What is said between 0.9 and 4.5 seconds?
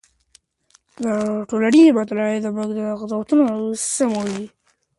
د ټولنپوهنې مطالعه زموږ قضاوتونه سموي.